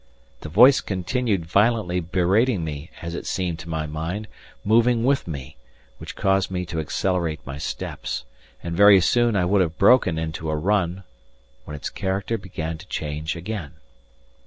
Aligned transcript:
The 0.39 0.49
voice 0.49 0.81
continued 0.81 1.45
violently 1.45 1.99
rating 2.01 2.63
me, 2.63 2.89
as 3.03 3.13
it 3.13 3.27
seemed 3.27 3.59
to 3.59 3.69
my 3.69 3.85
mind, 3.85 4.27
moving 4.63 5.03
with 5.03 5.27
me, 5.27 5.57
which 5.99 6.15
caused 6.15 6.49
me 6.49 6.65
to 6.65 6.79
accelerate 6.79 7.39
my 7.45 7.59
steps; 7.59 8.25
and 8.63 8.75
very 8.75 8.99
soon 8.99 9.35
I 9.35 9.45
would 9.45 9.61
have 9.61 9.77
broken 9.77 10.17
into 10.17 10.49
a 10.49 10.55
run, 10.55 11.03
when 11.65 11.75
its 11.75 11.91
character 11.91 12.39
began 12.39 12.79
to 12.79 12.87
change 12.87 13.35
again. 13.35 13.73